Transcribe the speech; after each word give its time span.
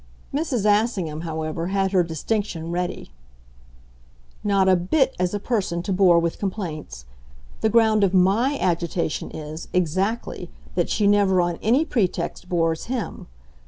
Mrs. 0.33 0.65
Assingham, 0.65 1.21
however, 1.21 1.67
had 1.67 1.91
her 1.91 2.01
distinction 2.01 2.71
ready. 2.71 3.11
"Not 4.43 4.67
a 4.67 4.75
bit 4.75 5.15
as 5.19 5.35
a 5.35 5.39
person 5.39 5.83
to 5.83 5.93
bore 5.93 6.17
with 6.17 6.39
complaints. 6.39 7.05
The 7.59 7.69
ground 7.69 8.03
of 8.03 8.11
MY 8.11 8.57
agitation 8.59 9.29
is, 9.29 9.67
exactly, 9.73 10.49
that 10.73 10.89
she 10.89 11.05
never 11.05 11.39
on 11.39 11.59
any 11.61 11.85
pretext 11.85 12.49
bores 12.49 12.85
him. 12.85 13.27